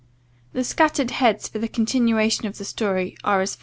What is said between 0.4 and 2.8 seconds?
The scattered heads for the continuation of the